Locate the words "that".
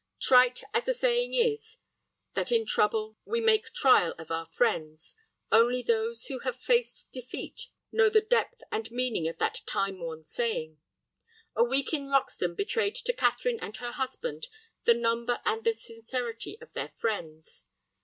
2.33-2.51, 9.37-9.61